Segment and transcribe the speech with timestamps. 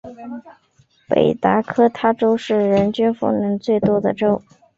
[1.07, 4.41] 北达科他州是人均风能最多的州。